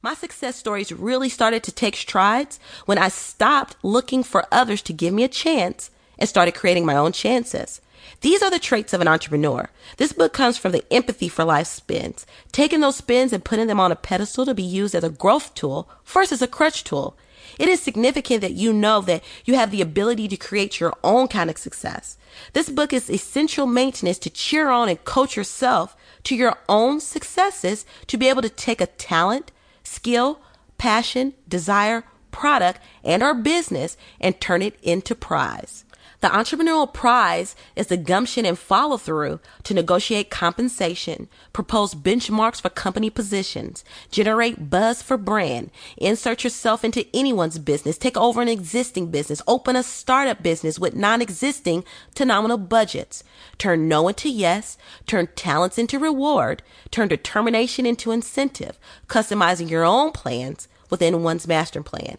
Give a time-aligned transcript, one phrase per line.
[0.00, 4.92] My success stories really started to take strides when I stopped looking for others to
[4.92, 7.80] give me a chance and started creating my own chances.
[8.20, 9.70] These are the traits of an entrepreneur.
[9.96, 13.80] This book comes from the empathy for life spins, taking those spins and putting them
[13.80, 17.16] on a pedestal to be used as a growth tool versus a crutch tool.
[17.58, 21.26] It is significant that you know that you have the ability to create your own
[21.26, 22.16] kind of success.
[22.52, 27.84] This book is essential maintenance to cheer on and coach yourself to your own successes
[28.06, 29.50] to be able to take a talent,
[29.88, 30.40] skill,
[30.76, 35.84] passion, desire, product, and our business and turn it into prize.
[36.20, 42.70] The entrepreneurial prize is the gumption and follow through to negotiate compensation, propose benchmarks for
[42.70, 49.12] company positions, generate buzz for brand, insert yourself into anyone's business, take over an existing
[49.12, 51.84] business, open a startup business with non-existing
[52.16, 53.22] to nominal budgets,
[53.56, 60.10] turn no into yes, turn talents into reward, turn determination into incentive, customizing your own
[60.10, 62.18] plans within one's master plan.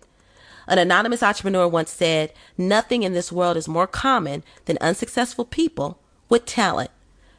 [0.69, 5.99] An anonymous entrepreneur once said, Nothing in this world is more common than unsuccessful people
[6.30, 6.91] with talent.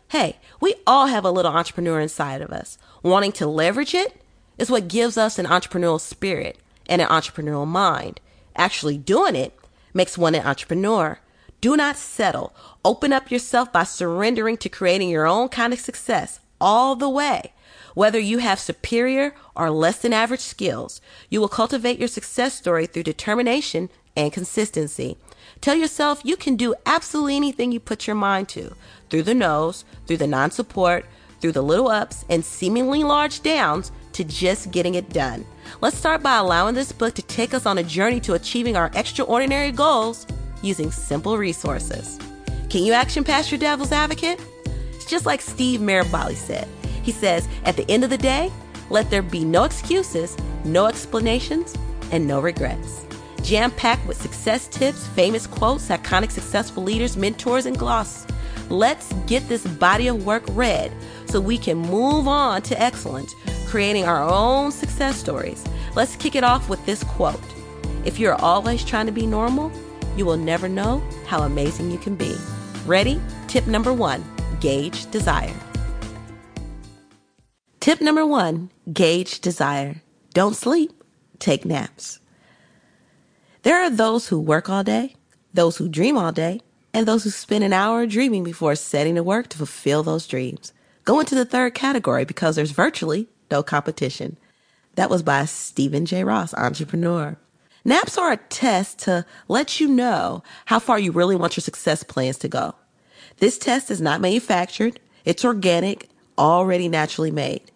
[0.08, 2.76] Hey, we all have a little entrepreneur inside of us.
[3.04, 4.20] Wanting to leverage it
[4.58, 8.20] is what gives us an entrepreneurial spirit and an entrepreneurial mind.
[8.56, 9.56] Actually doing it
[9.94, 11.20] makes one an entrepreneur.
[11.60, 12.52] Do not settle.
[12.84, 17.52] Open up yourself by surrendering to creating your own kind of success all the way.
[17.94, 22.86] Whether you have superior or less than average skills, you will cultivate your success story
[22.86, 25.16] through determination and consistency.
[25.60, 28.74] Tell yourself you can do absolutely anything you put your mind to
[29.08, 31.04] through the no's, through the non support,
[31.40, 35.46] through the little ups and seemingly large downs to just getting it done.
[35.80, 38.90] Let's start by allowing this book to take us on a journey to achieving our
[38.94, 40.26] extraordinary goals
[40.62, 42.18] using simple resources.
[42.68, 44.40] Can you action past your devil's advocate?
[44.94, 46.68] It's just like Steve Maraboli said.
[47.10, 48.52] He says, at the end of the day,
[48.88, 51.74] let there be no excuses, no explanations,
[52.12, 53.04] and no regrets.
[53.42, 58.28] Jam packed with success tips, famous quotes, iconic successful leaders, mentors, and gloss.
[58.68, 60.92] Let's get this body of work read
[61.26, 63.34] so we can move on to excellence,
[63.66, 65.64] creating our own success stories.
[65.96, 67.42] Let's kick it off with this quote
[68.04, 69.72] If you're always trying to be normal,
[70.16, 72.36] you will never know how amazing you can be.
[72.86, 73.20] Ready?
[73.48, 74.24] Tip number one
[74.60, 75.56] gauge desire.
[77.90, 80.00] Tip number one gauge desire.
[80.32, 81.02] Don't sleep,
[81.40, 82.20] take naps.
[83.62, 85.16] There are those who work all day,
[85.52, 86.60] those who dream all day,
[86.94, 90.72] and those who spend an hour dreaming before setting to work to fulfill those dreams.
[91.04, 94.36] Go into the third category because there's virtually no competition.
[94.94, 96.22] That was by Steven J.
[96.22, 97.38] Ross, entrepreneur.
[97.84, 102.04] Naps are a test to let you know how far you really want your success
[102.04, 102.76] plans to go.
[103.38, 105.00] This test is not manufactured.
[105.24, 106.08] It's organic,
[106.38, 107.72] already naturally made.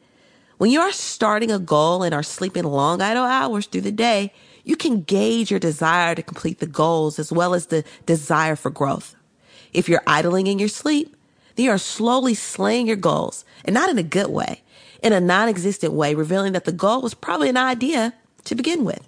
[0.59, 4.33] When you are starting a goal and are sleeping long idle hours through the day,
[4.63, 8.71] you can gauge your desire to complete the goals as well as the desire for
[8.71, 9.15] growth.
[9.73, 11.17] If you're idling in your sleep,
[11.57, 14.63] then you are slowly slaying your goals and not in a good way,
[15.03, 18.15] in a non-existent way, revealing that the goal was probably an idea
[18.45, 19.07] to begin with.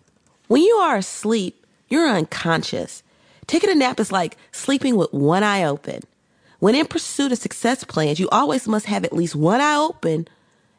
[0.48, 3.02] When you are asleep, you're unconscious.
[3.46, 6.02] Taking a nap is like sleeping with one eye open.
[6.58, 10.26] When in pursuit of success plans, you always must have at least one eye open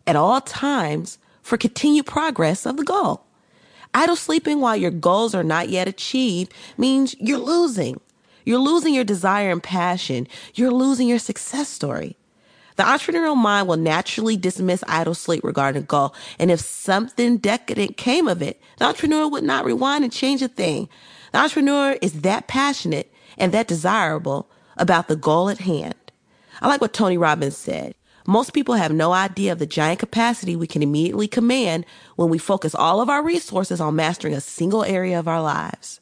[0.07, 3.23] at all times for continued progress of the goal.
[3.93, 7.99] Idle sleeping while your goals are not yet achieved means you're losing.
[8.45, 10.27] You're losing your desire and passion.
[10.55, 12.15] You're losing your success story.
[12.77, 16.13] The entrepreneurial mind will naturally dismiss idle sleep regarding a goal.
[16.37, 20.47] And if something decadent came of it, the entrepreneur would not rewind and change a
[20.47, 20.87] thing.
[21.31, 24.47] The entrepreneur is that passionate and that desirable
[24.77, 25.95] about the goal at hand.
[26.61, 27.95] I like what Tony Robbins said.
[28.29, 31.85] Most people have no idea of the giant capacity we can immediately command
[32.17, 36.01] when we focus all of our resources on mastering a single area of our lives.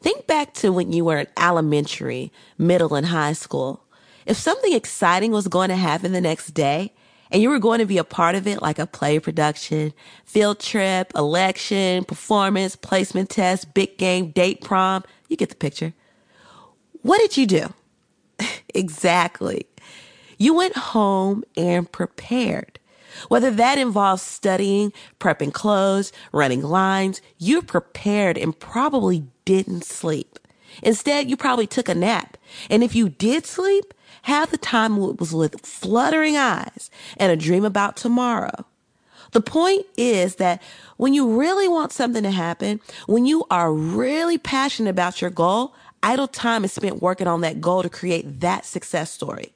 [0.00, 3.84] Think back to when you were in elementary, middle, and high school.
[4.26, 6.92] If something exciting was going to happen the next day,
[7.30, 9.92] and you were going to be a part of it, like a play production,
[10.24, 15.94] field trip, election, performance, placement test, big game, date prom, you get the picture.
[17.02, 17.74] What did you do?
[18.74, 19.66] exactly.
[20.38, 22.78] You went home and prepared.
[23.28, 30.38] Whether that involves studying, prepping clothes, running lines, you prepared and probably didn't sleep.
[30.82, 32.36] Instead, you probably took a nap.
[32.70, 33.92] And if you did sleep,
[34.22, 38.64] half the time it was with fluttering eyes and a dream about tomorrow.
[39.32, 40.62] The point is that
[40.96, 45.74] when you really want something to happen, when you are really passionate about your goal,
[46.02, 49.52] idle time is spent working on that goal to create that success story.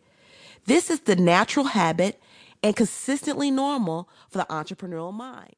[0.67, 2.21] This is the natural habit
[2.63, 5.57] and consistently normal for the entrepreneurial mind.